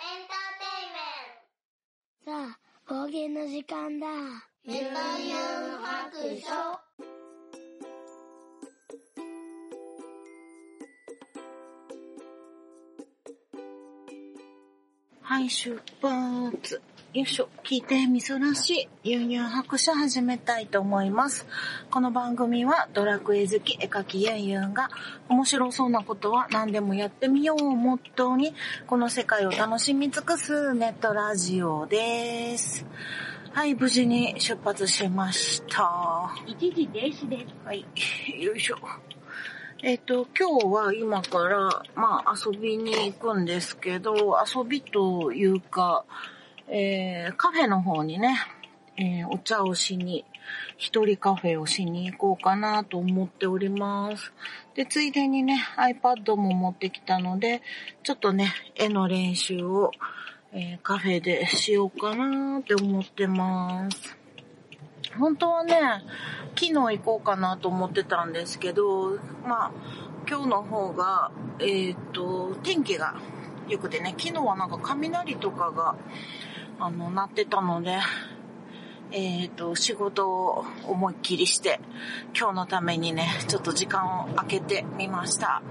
[0.00, 4.06] エンターテイメントさあ、冒険の時間だ。
[4.64, 6.81] メタヤン白書
[15.42, 16.80] い、出発。
[17.12, 21.46] よいしょ、聞いてみそらしい、ユンユン白書始めたいと思います。
[21.90, 24.88] この番組はドラクエ好き絵描きユンユンが
[25.28, 28.54] 面白そうなことは何でもやってみようをモットーに、
[28.86, 32.86] この世界を楽しみ尽くすネットラジオです。
[33.52, 36.34] はい、無事に出発しました。
[36.46, 37.54] 一時停止です。
[37.66, 37.84] はい、
[38.42, 38.78] よいしょ。
[39.84, 46.04] えっ、と、今日は今から、まあ、遊びに行くんですけど、遊びというか、
[46.68, 48.36] えー、カフェの方にね、
[48.96, 50.24] えー、お茶をしに、
[50.76, 54.32] 一人カフェをしに行こうかなと思っております。
[54.76, 57.60] で、ついでにね、iPad も持ってきたので、
[58.04, 59.90] ちょっとね、絵の練習を、
[60.52, 64.21] えーカフェでしようかなって思ってます。
[65.18, 65.76] 本当はね、
[66.54, 69.72] 昨日行こうかなと思ってたんですけど、まあ、
[70.28, 73.14] 今日の方が、えっ、と、天気が
[73.68, 75.96] 良くてね、昨日はなんか雷とかが、
[76.78, 77.98] あの、鳴ってたので、
[79.10, 81.80] えっ、と、仕事を思いっきりして、
[82.36, 85.62] 今日のためにね、ちょっと時間を空けてみました。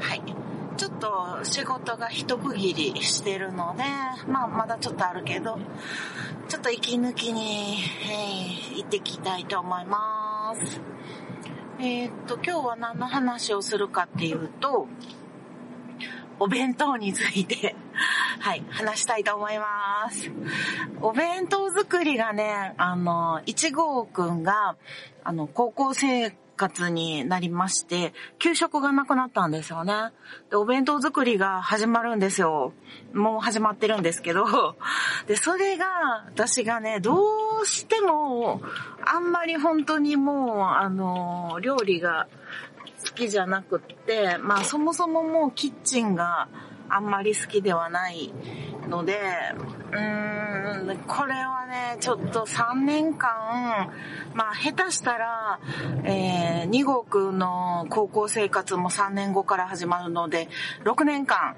[0.00, 0.22] はい。
[0.76, 3.84] ちょっと仕事が一区切りしてるので、
[4.26, 5.58] まあまだちょっとあるけど、
[6.48, 7.78] ちょっと息抜きに、
[8.10, 10.80] えー行ってきたいと思います。
[11.78, 14.88] えーっと、今日は何の話をするかっていうと、
[16.40, 17.76] お弁当について、
[18.40, 20.30] はい、話したいと思います。
[21.00, 24.76] お弁当作りがね、あの、一号くんが、
[25.22, 30.10] あの、高校生活になりまして、給食がなくなったんですよね。
[30.50, 32.72] で、お弁当作りが始まるんですよ。
[33.12, 34.76] もう始まってるんですけど、
[35.26, 35.86] で、それが、
[36.26, 37.20] 私がね、ど
[37.62, 38.62] うしても、
[39.04, 42.28] あんまり本当にもう、あの、料理が
[43.04, 46.48] 好きじゃなくって、まあそもそももうキッチンが
[46.88, 48.32] あんまり好きではない
[48.88, 49.18] ので、
[49.92, 53.92] うーん、これはね、ちょっと3年間、
[54.34, 55.60] まあ下手したら、
[56.04, 60.48] えー、2号くんの高校生活も3年後から始まるので、
[60.84, 61.56] 6年間、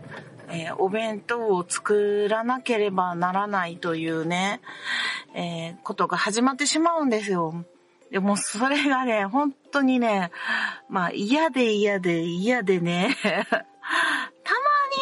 [0.49, 4.61] えーお弁当を作らなければならないというね、
[5.35, 7.65] えーことが始まってしまうんですよ。
[8.11, 10.31] でもそれがね、本当にね、
[10.89, 13.17] まあ嫌で嫌で嫌でね、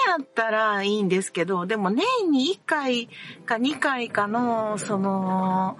[0.09, 3.09] やったらいいんですけど、でも年に1回
[3.47, 5.77] か2回かの、その、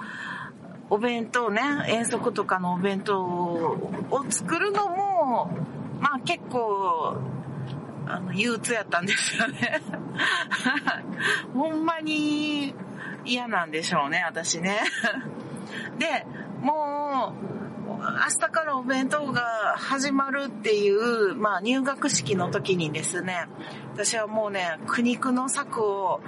[0.91, 3.81] お弁当ね、遠足とかのお弁当を
[4.29, 5.51] 作るのも、
[6.01, 7.17] まあ結構、
[8.07, 9.81] あの、憂鬱やったんですよね。
[11.55, 12.75] ほんまに
[13.25, 14.81] 嫌なんでしょうね、私ね。
[15.99, 16.27] で、
[16.61, 17.64] もう、
[18.05, 19.43] 明日からお弁当が
[19.79, 23.47] 始まるっていう、まあ入学式の時にですね、
[23.95, 26.21] 私はもうね、苦肉の策を、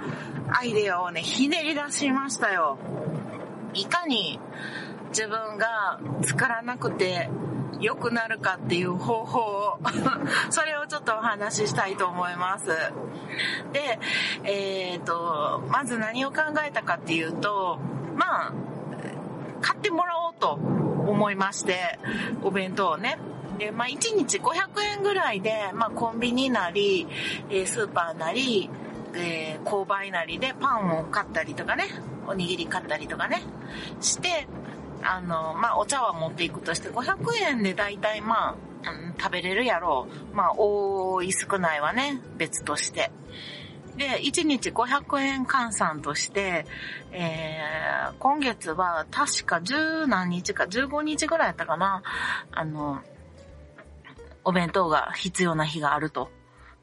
[0.49, 2.79] アイデアをね、ひねり出しましたよ。
[3.75, 4.39] いかに
[5.09, 7.29] 自分が作らなくて
[7.79, 9.79] 良くなるかっていう方法を、
[10.49, 12.69] それをちょっとお話ししたいと思います。
[13.71, 13.99] で、
[14.43, 17.77] えっ、と、まず何を考えたかっていうと、
[18.15, 18.53] まあ、
[19.61, 20.76] 買ってもらおうと
[21.07, 21.99] 思いまして、
[22.43, 23.17] お弁当をね。
[23.57, 27.07] で、まあ、1日500円ぐらいで、まあ、コンビニなり、
[27.49, 28.69] えスーパーなり、
[29.15, 31.85] えー購買なりでパンを買ったりとかね、
[32.27, 33.41] おにぎり買ったりとかね、
[33.99, 34.47] して、
[35.03, 37.17] あの、まあ、お茶碗持っていくとして、500
[37.49, 38.55] 円で大体まあ、
[38.89, 40.35] うん食べれるやろう。
[40.35, 43.11] まあ、多い少ないはね、別として。
[43.97, 46.65] で、1日500円換算として、
[47.11, 52.03] えー、今月は確か10何日か、15日ぐらいやったかな、
[52.51, 53.01] あの、
[54.43, 56.29] お弁当が必要な日があると。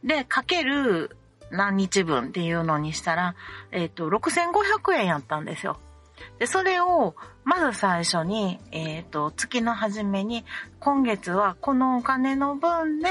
[0.03, 1.17] で、かける
[1.51, 3.37] 何日分っていうのにしたら、
[3.71, 5.79] えっ、と、6500円やったんですよ。
[6.39, 10.45] で、それを、まず最初に、えっ、と、月の初めに、
[10.81, 13.09] 今月はこのお金の分で、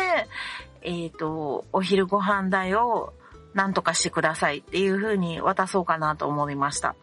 [0.82, 3.14] えっ、と、お昼ご飯代を
[3.54, 6.96] 何とかしてくださいっていう風に渡そうかなと思いました。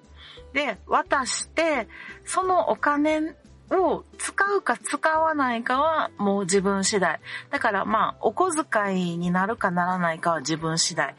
[0.52, 1.88] で、渡して、
[2.25, 3.35] そのお金
[3.70, 7.20] を使うか使わないかはもう自分次第。
[7.50, 11.14] だからまあ、お小遣いになるかならないかは自分次第。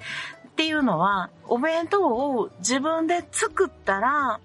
[0.52, 4.40] っていうのは、お弁当を自分で作ったら、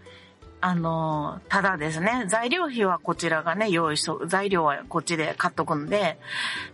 [0.61, 6.19] あの、ただですね、材料費はこちらがね、用意しと、材料はこっちで買っとくんで、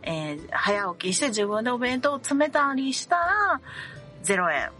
[0.02, 3.60] えー早起きして自分でお弁当を詰めたりしたら、
[4.22, 4.70] 0円。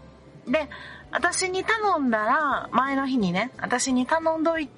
[0.51, 0.69] で、
[1.11, 4.69] 私に頼んだら、前の日にね、私に頼んどい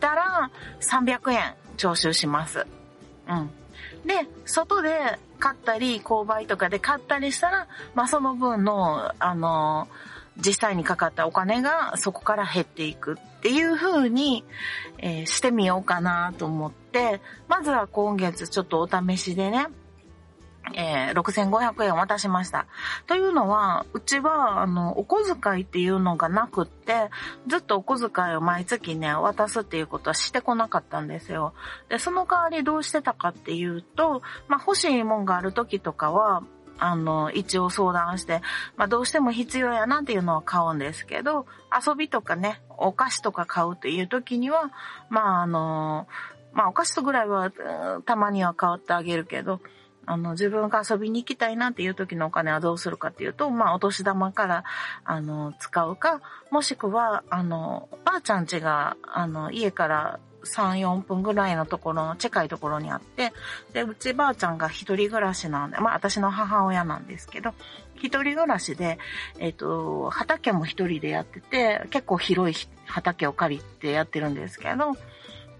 [0.00, 0.50] たら、
[0.80, 2.66] 300円徴収します。
[3.28, 3.50] うん。
[4.06, 9.88] で、外で買ったり、購買とかで買ったりしたら、まあその分の、あの、
[10.38, 14.44] 実際にかかったお金がそこから減っていくっていう風に、
[14.98, 19.66] えーしてみようかなと思って、まずは今月ちょっとお試しでね、
[20.74, 22.66] えー6500円渡しました。
[23.06, 27.10] というのは、うちは、あの、お小遣いっていうのがなくって、
[27.46, 31.54] ずっとお小遣いを毎月ね、渡すっていうことはしてこなかったんですよ。
[31.88, 36.42] で、その代わりどうしてたかっていうと、まあ、欲しいもんがある時とかは、
[36.78, 38.40] あの、一応相談して、
[38.76, 41.46] まあ、どうしても必要やなっていうのは買うんですけど、
[41.86, 44.72] 遊びとかね、お菓子とか買うっていう時には、
[45.08, 46.08] まあ、あの、
[46.52, 47.50] まあ、お菓子とぐらいは、
[48.04, 49.60] たまには買ってあげるけど、
[50.06, 54.64] あの、自分が遊びに行きたいなっていう時のお金はどうするかっていうと、まあ、お年玉から、
[55.04, 56.20] あの、使うか、
[56.50, 63.32] もしくは、あの、ばあちゃん家が、あの、家から3、4分ぐらいのところの近いところにあって、
[63.72, 67.54] で、うちばあちゃんが一人暮らしなんで、まあ、私の母親なんですけど、
[67.96, 68.98] 一人暮らしで、
[69.38, 74.96] えっ、と、畑も一人でやってて、結構広い畑を借りてやってるんですけど、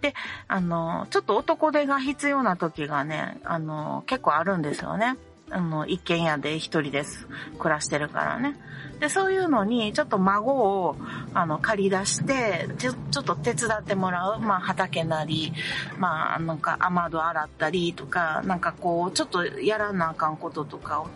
[0.02, 0.14] で、
[0.48, 5.16] あの、ちょっと男手が必要な時がね、あの、結構あるんですよね。
[5.50, 7.28] あの、一軒家で一人です。
[7.58, 8.56] 暮らしてるからね。
[8.98, 10.96] で、そういうのに、ちょっと孫を、
[11.34, 14.40] あの、借り出して、ちょ、ちょっと手伝ってもらう。
[14.40, 15.52] まあ、畑なり、
[15.98, 21.06] まあ、なんか、雨戸洗ったりとか、なんかこう、ちょっとやらなあかんこととかを、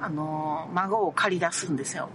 [0.00, 2.08] あの、孫を借り出すんですよ。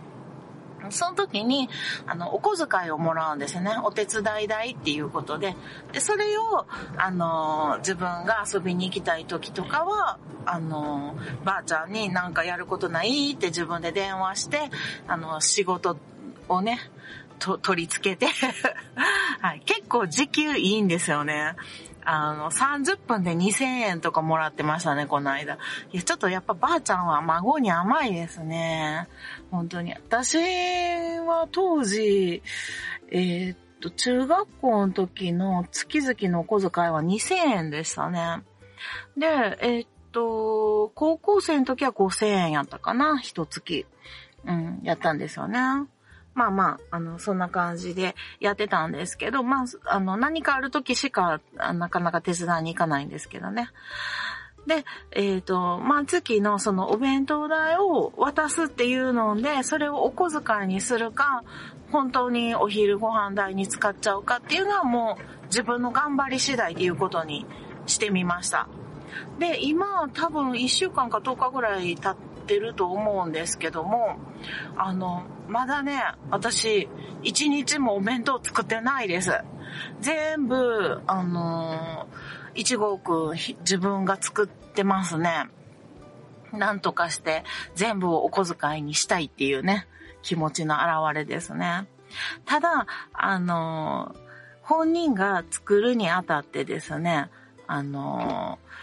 [0.91, 1.69] その時に、
[2.05, 3.75] あの、お小遣いをもらうんですね。
[3.83, 5.55] お手伝い代っていうことで。
[5.91, 6.65] で、それを、
[6.97, 14.69] あの、自分が遊びに行きたい時とかは、あの、ばあちゃんになんかやることないって自分で電話して、
[15.07, 15.97] あの、仕事
[16.49, 16.79] をね、
[17.39, 18.27] と取り付けて、
[19.41, 19.61] はい。
[19.65, 21.55] 結構時給いいんですよね。
[22.05, 25.55] あの、30分で2000円とかもらってましたね、この間。
[25.91, 29.07] いや、ちょっとやっぱばあちゃんは孫に甘いですね。
[29.51, 29.93] 本当に。
[29.93, 30.37] 私
[31.19, 32.41] は当時、
[33.11, 38.43] えーっと、中学校の時の月々のお小遣いは2000円でしたね。
[39.17, 39.27] で、
[39.61, 43.85] えーっと、高校生の時は5000円やったかな、一月。
[44.45, 45.59] うん、やったんですよね。
[46.35, 53.69] まあまあ、あの、そんな感じでやってたんですけど、まあ、あの、何かある時しか、なかなか手伝いに行かないんですけどね。
[54.65, 61.43] で、えっ、と、まあ、月のそのお弁当代を渡すっていうので、それをお小遣いにするか、
[61.91, 67.45] 本当にお昼ご飯代に使っちゃうかっていうのはもう自分の頑張り次第っていうことに
[67.85, 68.67] してみました。
[69.37, 74.17] で、今多分1週間か10日ぐらい経っててると思うんですけども、
[74.77, 76.89] あの、まだね、私、
[77.23, 79.31] 1日もお弁当作ってないです。
[80.01, 82.07] 全部、あの、
[82.55, 85.47] 1号くん自分が作ってますね。
[86.51, 87.43] なんとかして
[87.73, 89.87] 全部をお小遣いにしたいっていうね、
[90.21, 91.87] 気持ちの表れですね。
[92.45, 94.15] ただ、あの
[94.61, 97.29] 本人が作るにあたってですね、
[97.67, 98.82] あのー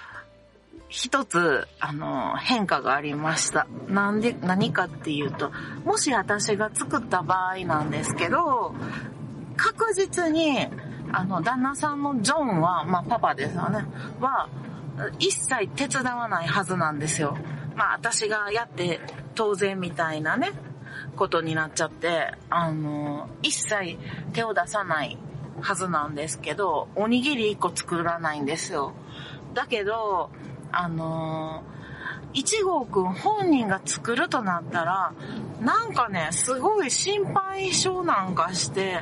[0.91, 3.69] 一つ、あの変化がありました。
[3.89, 5.53] なんで、何かっていうと、
[5.85, 8.75] もし私が作った場合なんですけど、
[9.57, 10.67] 確実に、
[11.13, 13.85] あの、旦那さんのジョンは、まあ、パパですよね、
[14.21, 14.49] は、
[15.21, 17.39] 一切手伝わないはずなんですよ。
[17.77, 19.01] まあ、私がやって
[19.37, 20.51] 当然みたいなね、
[21.17, 23.97] ことになっちゃって、あの、一切
[24.33, 25.17] 手を出さない
[25.61, 28.93] はずなんですけど、おにぎり一個作らないんですよ。
[29.55, 30.31] だけど、
[30.73, 31.81] あのー
[32.33, 35.13] 1号くん本人が作るとなったら、
[35.61, 39.01] なんかね、すごい心配性なんかして、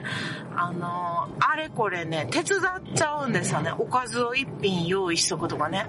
[0.57, 3.71] あのーあれこれね、手伝っちゃうんですよね。
[3.71, 5.87] おかずを一品用意しとくとかね。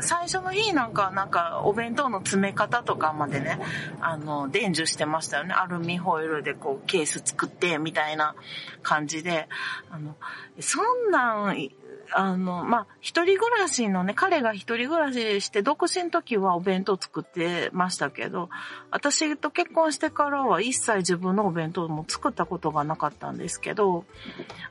[0.00, 3.60] 最初の日なんか、なんか、お弁当の詰め方とかまでね、
[4.00, 5.54] あのー、伝授してましたよね。
[5.54, 8.34] アルミホイルでこう、ケース作って、みたいな
[8.82, 9.48] 感じで、
[9.90, 10.16] あの、
[10.58, 11.70] そんなん、
[12.12, 18.48] あの、まあ、一人暮らしのね、彼が一人暮らしして、独身の時はお弁当作ってましたけど、
[18.90, 24.04] 私と結婚してからは一切自分のお弁当も作ったことがなかったんですけど、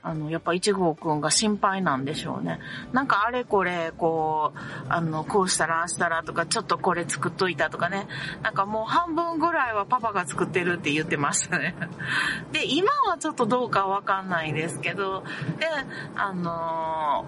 [0.02, 2.60] あの、やっぱ一号くんが心配なんでしょうね。
[2.92, 8.08] なんかあれこれ、こう、あの、こうしたらああしたらとか、ちょっとこれ作っといたとかね。
[8.42, 11.76] なんかもう半分ぐらいはパパが作ってるって言ってましたね。
[12.52, 15.24] で、今はちょっとどうかわかんないですけど、
[15.60, 15.68] で、
[16.16, 17.26] あの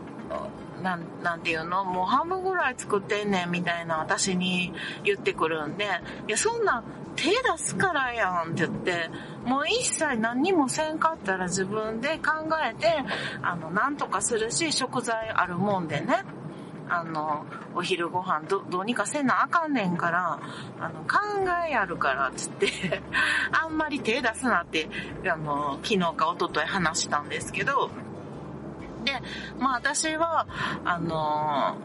[0.81, 1.85] なん、なんていうの？
[1.85, 4.73] もう半分ぐらい作ってんねんみたいな私に
[5.03, 5.85] 言ってくるんで、
[6.27, 6.83] いや、そんな
[7.15, 9.09] 手出すからやんって言って、
[9.45, 12.31] もう一切何にもせんかったら自分で考
[12.69, 13.03] えて、
[13.41, 16.23] あの、なんとかするし、食材あるもんでね。
[16.93, 20.41] あの、お昼ご飯ど、どうにかせなあかんねんから、
[20.77, 21.19] あの、考
[21.69, 22.67] えあるから、つって、
[23.63, 24.89] あんまり手出すなって、
[25.25, 27.89] あの、昨日か一昨日話したんですけど、
[29.03, 29.13] で、
[29.59, 30.47] まあ私は、
[30.85, 31.77] あの、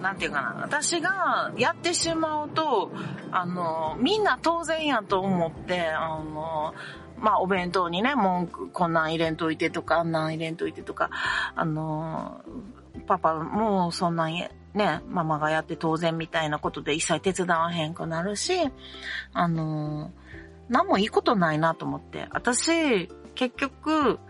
[0.00, 2.90] なんていうかな、私がやってしまうと、
[3.30, 6.74] あの、みんな当然やと思って、あの、
[7.18, 11.10] まあお弁当にね、文句、こんなん入れんといてとか、あんなん入れんといてとか、
[11.54, 12.40] あの、
[13.06, 14.50] パパもそんなんね、
[15.08, 18.52] ママがやって当然みたいなことで一切手伝わへんくなるし、
[19.32, 20.12] あの、
[20.68, 22.28] 何もいいことないなと思って。
[22.30, 24.20] 私、結局、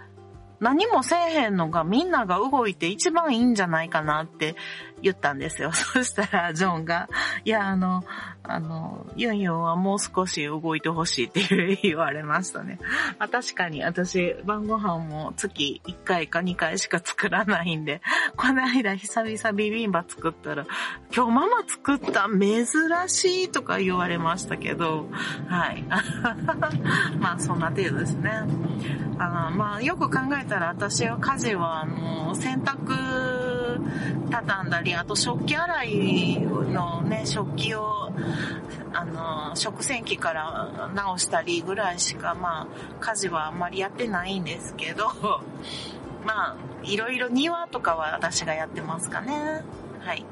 [0.61, 4.57] 何もせえへんのがみんなが動いて一番いいんじゃないかなって
[5.03, 5.73] 言ったんですよ。
[5.75, 7.09] そしたら、ジョンが、
[7.45, 8.05] いや、あの、
[8.43, 12.79] あの、ユンユンはもう少し動いてほしいって言われましたね。
[13.19, 18.03] ま あ、確かに私、晩ご飯も月1回か2回しか作らないんで、
[18.37, 20.67] この間久々ビビンバ作ったら、
[21.15, 22.67] 今日ママ作った珍
[23.09, 25.07] しいとか言われましたけど、
[25.49, 25.85] はい。
[27.19, 28.31] まあ、そんな程度ですね。
[29.19, 33.81] あの、まあ、よく考えたら私は家事は、あの、洗濯
[34.31, 38.13] 畳んだり、あと食器洗いのね、食器を、
[38.93, 42.67] あの、食洗機から直したりぐらいしか、まあ、
[43.01, 45.11] 家事はあんまりやってないんですけど、
[46.25, 49.63] まあ、いろいろ庭とかは私がやってますかね。
[50.01, 50.25] はい。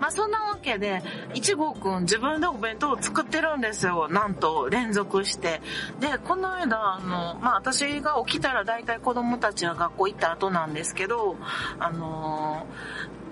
[0.00, 1.02] まあそんなわけで、
[1.34, 4.08] 一号くん自分でお弁当を作ってるんですよ。
[4.08, 5.60] なんと連続して。
[6.00, 11.36] で、この間、あの、まあ私が起きたら大体子供たちは学校行った後なんですけど、
[11.78, 12.66] あの、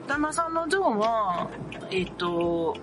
[0.06, 1.48] 旦那さんのジョンは、
[1.90, 2.76] えっと、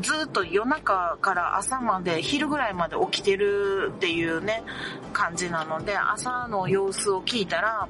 [0.00, 4.64] ずっと夜中から朝まで、昼ぐらいまで起きてるっていうね、
[5.12, 7.88] 感じなので、朝の様子を聞いたら、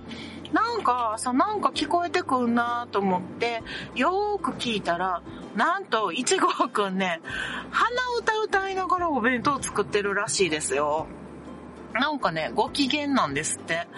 [0.54, 3.60] なんかさなんか聞こえてくんなと思って、
[3.96, 5.20] よーく聞いたら、
[5.56, 7.20] なんと、一号くんね、
[7.70, 11.08] 鼻歌歌いながらお弁当作ってるらしいですよ。
[11.92, 13.88] なんかね、ご機嫌なんですって。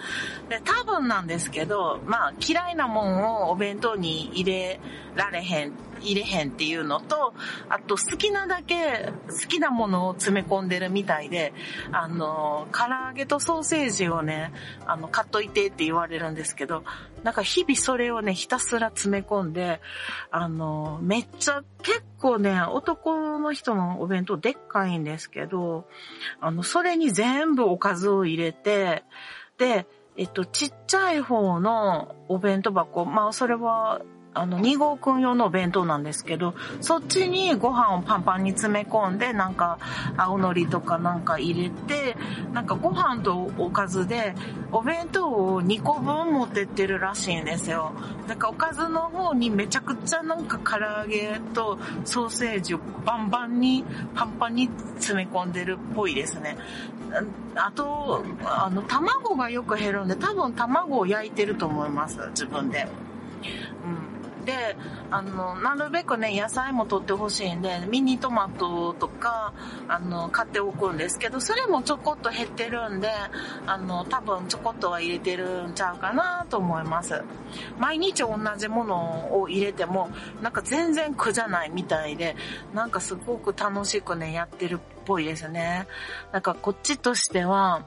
[0.49, 4.79] で、多分なんですけど、まあ、嫌いなもんをお弁当に入れ
[5.15, 7.33] られへん、入れへんっていうのと、
[7.69, 11.53] あと好きなだけ好きなものを詰め込んでるみたいで、
[11.91, 14.51] あの、唐揚げとソーセージをね、
[14.85, 16.83] あの、買っといてって言われるんですけど、
[17.23, 19.81] なんか日々それをね、ひたすら詰め込んで、
[20.31, 25.87] あの、めっちゃ、結構ね、男の人のお弁当でっかいんですけど、
[26.39, 29.03] あの、それに全部おかずを入れて、
[29.57, 29.87] で、
[30.17, 34.01] えっと、ちっちゃい方のお弁当箱、まあ、それは、
[34.33, 39.79] あの、2号くん用のお弁当なんですけど、そっちにご飯をパンパンに詰め込んで、なんか、
[40.15, 42.15] 青のりとかなんか入れて、
[42.53, 44.35] なんかご飯とおかずで、
[44.71, 47.93] お弁当を2個分持ってってるらしいんですよ。
[48.27, 56.57] なんかおかずの方にめちゃくちゃなんか唐揚げとソーセージをバンバンに、パンパンに詰め込んでるっぽいですね。
[57.55, 62.87] あと、あの、卵がよく減るんで、多分卵を焼いてると思います、自分で。
[63.85, 64.16] うん。
[64.47, 64.77] で、
[65.11, 69.53] あの、なるべくね、野菜も取ってほしいんで、ミニトマトとか、
[69.89, 73.09] あの、買っておくんですけど、それもちょこっと減ってるんで、
[73.65, 77.21] あの、多分ちょこっとは入れてるんちゃうかなと思います。
[77.77, 80.09] 毎日同じものを入れても、
[80.41, 82.37] なんか全然苦じゃないみたいで、
[82.73, 85.87] なんかすごく楽しくね、やってるっぽいですね。
[86.31, 87.83] なんかこっちとしては、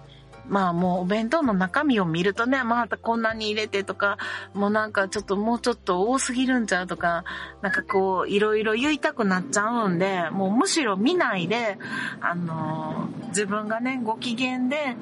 [0.51, 4.19] まあもうお弁当の中身を見るとね、またこんなに入れてとか、
[4.53, 7.25] もうなんかちょっともうちょっと多すぎるんちゃうとか、
[7.63, 11.79] なんかこういろいろ言いたくなっちゃうんで、もうむしろ見ないで、
[12.21, 14.97] あのー自分がね、ご機嫌で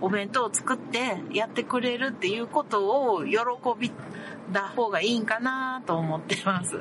[0.00, 3.38] お弁当を作ってやってくれるっていうことを喜
[3.78, 3.90] び
[4.52, 6.76] だ方がいいんかなと思ってます。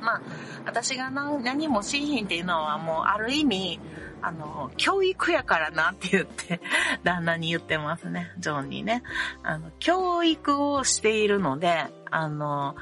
[0.00, 0.22] まあ、
[0.66, 3.80] 私が何もしひんっていうのはもうある意味、
[4.26, 6.60] あの、教育やからなって言って、
[7.04, 9.02] 旦那に言ってますね、ジョンにね。
[9.42, 12.74] あの、教育をしているので、あの、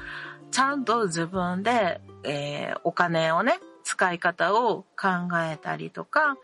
[0.51, 6.37] ちゃんと自分で、えーお金をね、使い方を考えたりとか、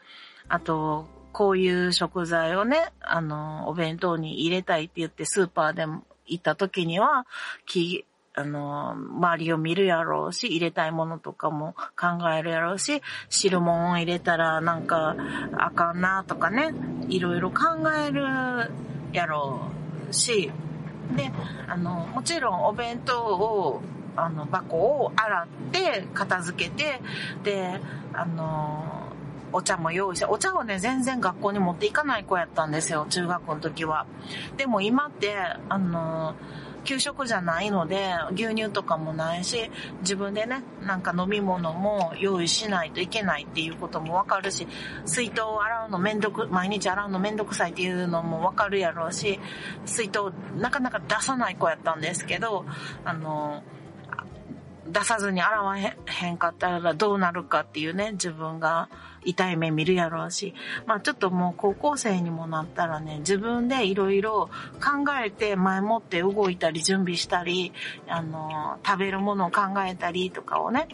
[0.50, 7.26] あと、こういう食材をね、あの、お弁当に入れたいって言ってスーパーでも行った時には、
[8.36, 15.16] あの、周りを見るやろうし、入れたいものとかも考えるやろうし、汁物を入れたらなんか
[15.58, 16.74] あかんなとかね、
[17.10, 18.24] いろいろ考える
[19.14, 19.62] やろ
[20.10, 20.52] うし、
[21.16, 21.32] で、
[21.68, 23.82] あの、もちろんお弁当を、
[24.16, 27.02] あの、箱を洗って、片付けて、
[27.44, 27.80] で、
[28.14, 29.10] あの、
[29.52, 34.06] お茶も用意して、お茶をね、全然学校に持っていかない子やったんですよ、中学校の時は。
[34.58, 35.36] でも今って、
[35.70, 36.36] あの、
[36.90, 39.70] 給食じゃないので、牛乳とかもないし、
[40.02, 44.68] 自分でね、なんか飲み物も用意しないといけないっていうこともわかるし、
[45.06, 49.40] 水筒を洗うのめんどく、毎日洗うのめんどくさいっていうのもわかるやろうし、
[49.86, 52.66] 水筒なかなか出さない子やったんですけど、
[53.06, 53.62] あの、
[54.92, 58.90] 出さずに洗わへんかったらどうなるかっていうね、自分が
[59.24, 60.54] 痛い目見るやろうし、
[60.86, 64.50] まあちょっともう高校生にもなったらね、自分でいろいろ
[64.82, 67.74] 考えて前もって動いたり準備したり、
[68.08, 70.88] あの、食べるものを考えたりとかをね、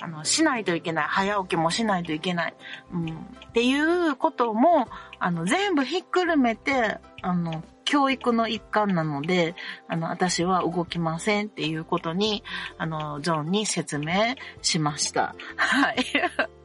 [0.00, 1.04] あの、しないといけない。
[1.08, 2.54] 早起きもしないといけない。
[2.92, 3.10] うん。
[3.10, 9.54] っていうことも、あの、全部ひっくるめて、あの、教育の一環なので、
[9.88, 12.42] あの、私は動きませんっていうことに、
[12.78, 15.34] あの、ジョンに説明しました。
[15.56, 15.96] はい。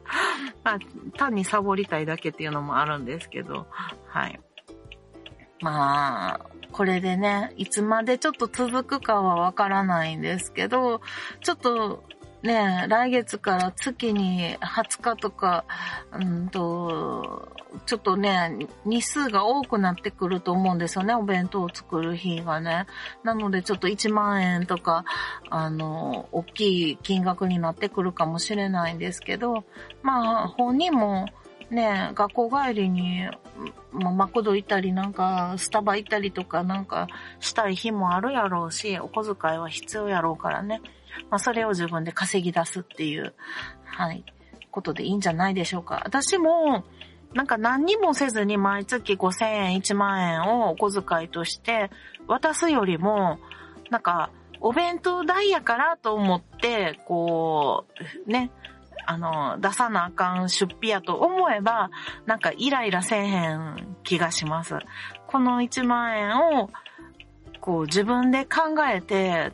[0.62, 0.78] まあ、
[1.16, 3.66] 単にサボりたいだけっていうのもあるんですけど、
[4.06, 4.40] はい。
[5.60, 6.40] まあ、
[6.72, 11.00] これでね、いつまでちょっと続くかはわからないんですけど、
[11.42, 12.04] ちょっと
[12.46, 15.64] ね、来月から月に20日とか、
[16.12, 17.48] うんと、
[17.84, 22.86] ちょっとね、日数が多くなってくると思うんですよね、お弁当を作る日がね。
[23.24, 25.04] なのでちょっと1万円とか、
[25.50, 29.64] あの、大きい金額になってくるかもしれないんですけど、
[30.02, 31.26] まあ、本人も
[31.70, 33.28] ね、学校帰りに、
[33.92, 37.08] まあ、マクド行ったりなんか、スタバ行ったりとかなんか
[37.40, 40.80] したい日もあるやろうし、お小遣いは必要やろうからね。
[41.30, 43.34] まあ、それを自分で稼ぎ出すっていう、
[43.84, 44.24] はい、
[44.70, 46.02] ことでいいんじゃないでしょうか。
[46.04, 46.84] 私も、
[47.34, 51.90] なんか何にもせずに毎月5000円、1万円をお小遣いとして
[52.26, 53.38] 渡すよりも、
[53.90, 54.30] なんか、
[54.60, 57.84] お弁当代やからと思って、こ
[58.26, 58.50] う、ね、
[59.06, 61.90] あの、出さなあかん出費やと思えば、
[62.26, 64.78] なんかイライラせえへん気がします。
[65.26, 66.70] この1万円を、
[67.60, 69.52] こう自分で考えて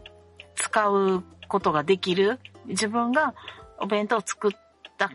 [0.54, 2.40] 使うことができる。
[2.66, 3.34] 自分が
[3.78, 4.50] お弁当を作っ
[4.96, 5.10] た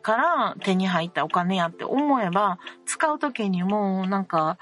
[0.00, 4.56] から手に入ったお金やって思えば、使うときにもなんか、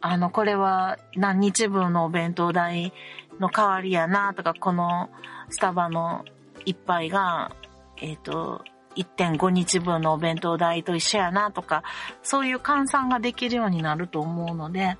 [0.00, 2.92] あの、これは何日分のお弁当代
[3.40, 5.10] の代わりやなとか、この
[5.50, 6.24] スタバの
[6.64, 7.50] 一杯が、
[7.96, 8.62] えっ、と、
[8.96, 11.82] 1.5日分のお弁当代と一緒やなとか、
[12.22, 14.96] そういう換算ができるようになると思うので、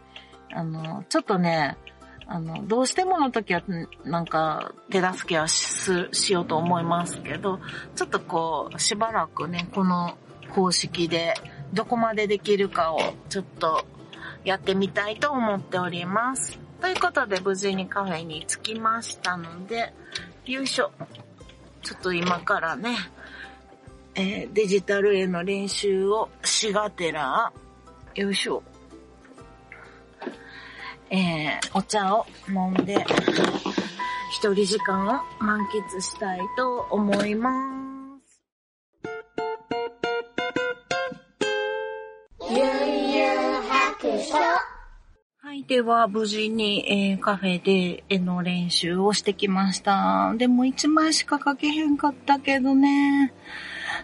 [0.52, 1.76] あの、ちょっとね、
[2.26, 3.62] あの、どうしてもの時は、
[4.04, 7.60] なんか、手助けはししようと思いますけど、
[7.94, 10.16] ちょっとこう、しばらくね、この
[10.50, 11.34] 方式で、
[11.72, 13.84] どこまでできるかを、ちょっと、
[14.44, 16.58] やってみたいと思っております。
[16.80, 19.92] ということで、無事にカフェに着きましたので、
[20.46, 20.90] よいしょ。
[21.82, 22.96] ちょっと今からね、
[24.14, 27.52] えーデジタルへの練習をしがてら、
[28.14, 28.62] よいしょ。
[31.12, 33.04] えーお茶を飲んで、
[34.30, 37.50] 一人時間を満喫したいと思いま
[38.18, 38.42] す。
[45.36, 45.64] はい。
[45.64, 50.32] では、無事に、えーカフェで絵の練習をしてきました。
[50.38, 53.34] でも、一枚しか描けへんかったけどね。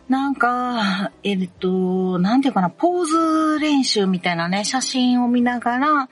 [0.08, 6.08] なんか、えっと、なんていうかな、ポーズ練習みたいなね、写真を見ながら、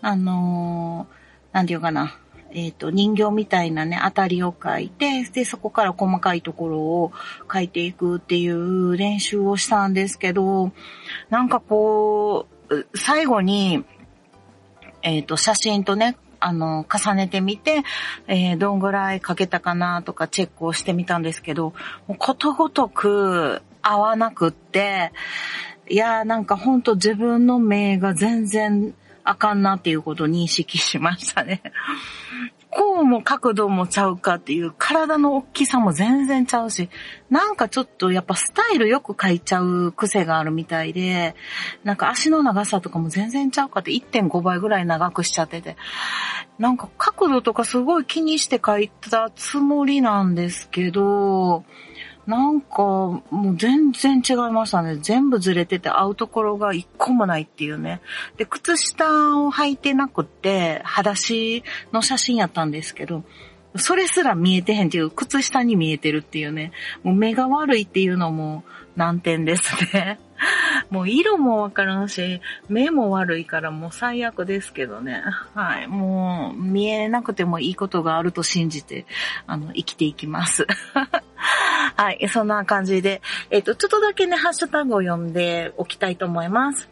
[0.00, 1.16] あのー
[1.56, 2.18] なんていうかな、
[2.50, 7.12] えっ、と、人形みたいなね、当たりを描いて、で、そこから細かいところを
[7.48, 10.72] 描いていくっていう練習をしたんですけど、
[11.30, 13.84] なんかこう、最後に、
[15.02, 17.82] えっ、と、写真とね、あの、重ねてみて、
[18.26, 21.72] えーどんぐらい描けたかなとかチェックをしてみたんですけど、
[22.06, 25.12] もうことごとく合わなくって、
[25.88, 28.94] いやーなんかほんと自分の目が全然
[29.26, 31.62] あかんなっていうことを認識しましたね。
[32.70, 36.90] こうも角度もちゃうかっていう体の大きさも全然ちゃうし、
[37.30, 41.34] なんかちょっとやっぱスタイルよく描いちゃう癖があるみたいで、
[41.84, 45.76] なんか足の長さとかも全然ちゃうかって1.5倍ぐらい長くしちゃってて、
[46.58, 51.64] なんか角度とかすごい気にして描いたつもりなんですけど、
[52.26, 54.96] なんかもう全然違いましたね。
[54.96, 58.00] 全部ずれてて合うところが一個もないっていうね。
[58.36, 61.62] で、靴下を履いてなくって、裸足
[61.92, 63.22] の写真やったんですけど、
[63.76, 66.72] それすら見えてへんっていう、靴下に見えてるっていうね。
[67.04, 68.64] もう目が悪いっていうのも
[68.96, 70.18] 難点ですね。
[70.90, 75.22] もう色もわからんし、目も悪いからもう最悪ですけどね。
[75.54, 75.86] はい。
[75.86, 79.06] もう見えなくてもいいことがあると信じて、
[79.46, 80.66] あの、生きていきます。
[81.96, 82.28] はい。
[82.28, 86.88] そんな感じで、えっ、と、ちょっとだけね、ハッシュタグを読んでおきたいと思います。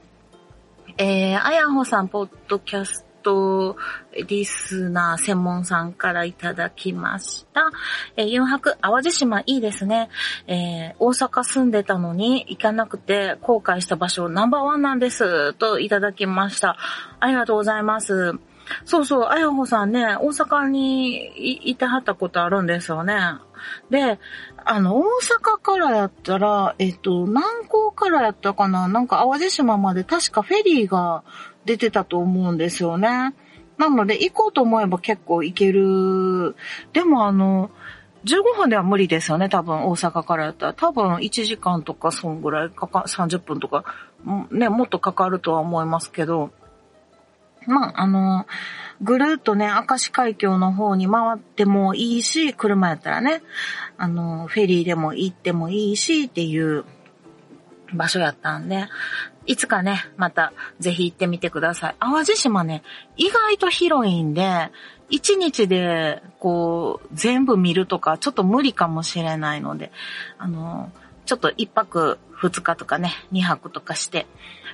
[0.96, 3.76] えー、あやほさん、ポッドキャストト、
[4.28, 7.70] リスナー専門さんからいただきました。
[8.16, 10.10] えー、4泊、淡路島いいですね。
[10.46, 15.54] えー、大阪住んでたのに行かなくて後悔した場所ナンバーワンなんです。
[15.54, 16.76] といただきました。
[17.18, 18.38] ありがとうございます。
[18.84, 23.18] そうそう、あやほさんね、大阪にいてはったことあるんですよね。
[23.90, 24.18] で、
[24.64, 31.24] あの、大阪からやったら、えっと、南港からやったかななんか淡路島まで確かフェリーが
[31.64, 33.34] 出てたと思うんですよね。
[33.78, 36.54] なので、行こうと思えば結構行ける。
[36.92, 37.70] でもあの、
[38.24, 40.74] 15分では無理ですよね、多分、大阪からやったら。
[40.74, 43.84] 多分、1時間とか、そんぐらいかか、30分とか、
[44.50, 46.50] ね、もっとかかるとは思いますけど。
[47.66, 48.46] まあ、あの、
[49.02, 53.42] ぐるっとね、明石海峡の方に回ってもいいし、車やったらね、
[53.98, 56.84] あの、フェリーでも行ってもいいしっていう
[57.92, 58.86] 場所やったんで、
[59.46, 61.96] いつかね、またぜひ行ってみてください。
[62.00, 62.82] 淡路島ね、
[63.16, 64.70] 意外と広いんで、
[65.10, 69.92] 一日で、こう、全部見るとか、ちょっと無理かもしれないので、
[70.38, 70.90] あの、
[71.26, 74.26] ちょっと一泊二日とかね、二泊とかして、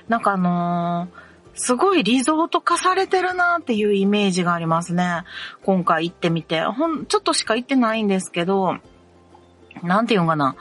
[0.07, 5.23] なんかあのーすごいリゾート化されてるなっていうイメージがありますね。
[5.63, 6.61] 今回行ってみて。
[6.61, 8.77] ほん、ちょっとしか行ってないんですけど、
[9.83, 10.55] なんていうのかな。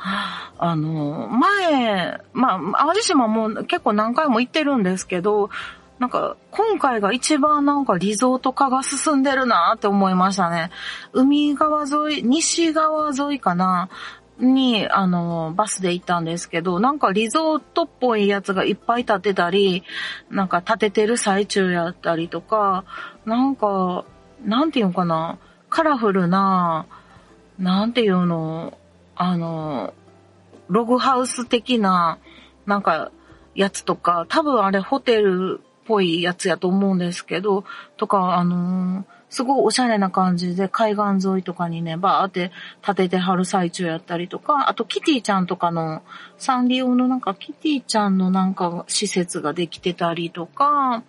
[0.62, 5.49] あの、前、まあ、淡路島も結構何回も行ってるんですけど、
[5.99, 10.70] なんか、今回が一番なんかリゾート化が進んでるなって思いましたね。
[11.14, 13.88] 海側沿い、西側沿いかな。
[14.38, 19.83] に、あの、バスで行ったんですけど、なんかリゾートっぽいやつがいっぱい建てたり、
[20.31, 22.85] なんか建ててる最中やったりとか、
[23.25, 24.05] なんか、
[24.44, 25.38] なんていうのかな、
[25.70, 26.87] カラフルな、
[27.59, 28.77] なんていうの、
[29.16, 29.92] あの、
[30.70, 32.18] ログハウス的な、
[32.66, 33.11] なんか、
[33.54, 37.64] やつとか、多分あれホテルっぽいやつやと思うんですけど、
[37.96, 42.50] とか、あのーすごいおしゃれな感じで海岸沿いとかにね、バーって
[42.83, 46.02] 立ててはる最中やったりとか、あとキティちゃんとかの
[46.37, 51.04] サンリオのなんかキティちゃんのなんか施設ができてたりとか、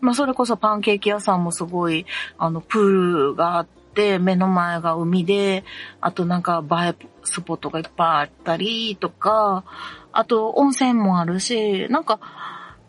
[0.00, 2.06] まあそれこそパンケーキ屋さんもすごい、
[2.38, 3.85] あの、プールがあって、
[4.18, 5.64] 目の前が海で、
[6.00, 9.64] あとなんか映えスポットがいっぱいあったりとか、
[10.12, 12.20] あと温泉もあるし、なんか、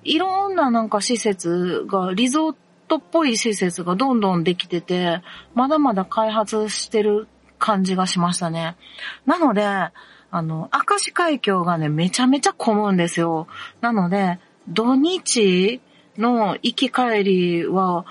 [0.04, 2.56] いろんななんか施設がリゾー
[2.88, 5.22] トっぽい施設がどんどんできてて、
[5.54, 7.28] まだまだ開発してる
[7.60, 8.78] 感じがしましたね。
[9.26, 13.48] なので、あの、明石海峡がね、めちゃめちゃ混むんですよ。
[13.82, 15.82] なので、土日
[16.18, 18.06] の行き帰りは、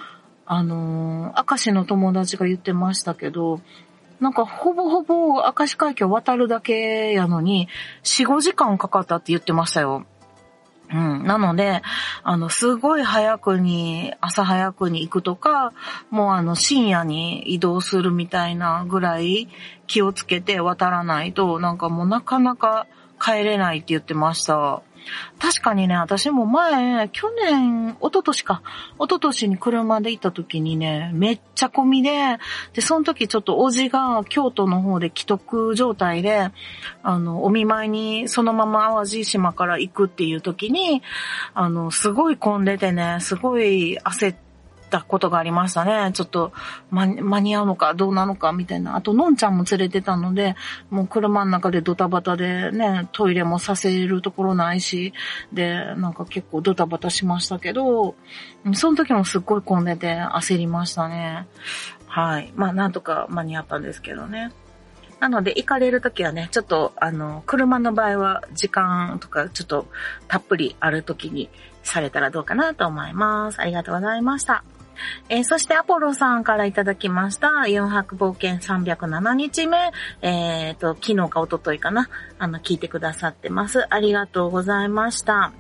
[0.47, 3.61] あのー、明石の友達が言ってましたけど、
[4.21, 7.69] なんかほぼほぼ明石海峡渡るだけやのに、
[8.05, 10.07] 4、5時間かかったって言ってましたよ。
[10.93, 11.27] うん。
[11.27, 11.83] なので、
[12.23, 15.73] あの、すごい早くに、朝早くに行くとか、
[16.11, 19.49] もうあの、深夜に移動するみたいなぐらい
[19.87, 22.87] 気をつけて渡らないと、なんかもうなかなか
[23.21, 24.83] 帰れないって言ってました。
[25.39, 28.63] 確かにね、私も前、去年、一昨年か、
[28.99, 32.39] 一昨年に車で行った時にね、めっちゃ混みで、
[32.73, 36.51] で、その時ちょっとおじが京都の方で既得状態で、
[37.03, 41.03] あの、お見舞いにそのまま淡路島から行くっていう時に、
[41.55, 44.46] あの、すごい混んでてね、すごい焦って、
[44.89, 46.13] たことがありましたね。
[46.13, 46.53] ちょっと、
[46.91, 48.97] ま間に合うのかどうなのかみたいな。
[48.97, 50.57] あと、のんちゃんも連れてたので、
[50.91, 55.13] もう車の中でドタバタでね、トイレもさせるところないし、
[55.53, 58.15] で、なんか結構ドタバタしましたけど、
[58.75, 61.47] その時もすっごい混んでて焦りましたね。
[62.07, 62.53] はい。
[62.57, 64.53] まあ、なんとか間に合ったんですけどね。
[65.21, 69.87] なので、行かれるときはね、ちょっと、あの、車の場合は時間とか、ちょっと
[70.29, 71.49] たっぷりあるときに
[71.83, 73.61] されたらどうかなと思います。
[73.61, 74.65] ありがとうございました。
[75.29, 83.87] えー、そしてアポロさんからいただきました、4泊冒険307日目、えっ、ー、と、昨日か一昨日かな、あの、聞いてくださってます。
[83.93, 85.53] ありがとうございました。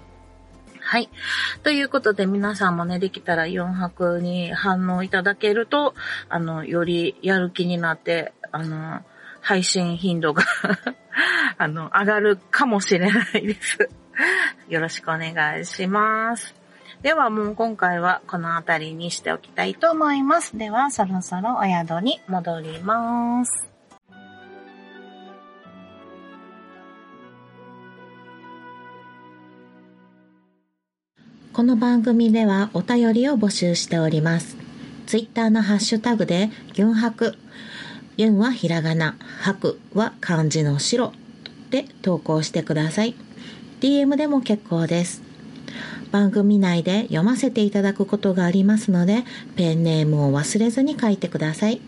[0.80, 1.08] はい。
[1.64, 5.94] ということで皆さんもね、できたら4泊に反応いただけると、
[6.28, 9.00] あの、よりやる気になって、あの、
[9.40, 10.44] 配信頻度が
[11.58, 13.90] あの、上がるかもしれないです
[14.68, 16.65] よろしくお願いします。
[17.06, 20.58] ではもう今回はこの辺りにしておきたいと思います。
[20.58, 23.68] ではそろそろお宿に戻ります。
[31.52, 34.56] この番組ではお便りを募集しております。
[35.06, 37.38] ツイッターのハッシュタグで、ギュンハク。
[38.16, 41.12] ユンはひらがな、ハクは漢字の白
[41.70, 43.14] で投稿してください。
[43.80, 45.25] DM でも結構です。
[46.10, 49.24] 番組内で読ませていただくことがありますので、
[49.56, 51.80] ペンネームを忘れずに書いてください。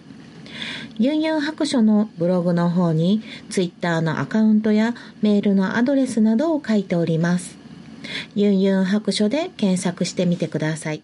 [0.98, 7.56] ユンユン白書のブログの方に、ツイッターのアカウントやメールのアドレスなどを書いております。
[8.34, 11.02] ユンユン白書で検索してみてください。